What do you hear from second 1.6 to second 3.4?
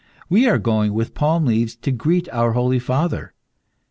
to greet our holy father.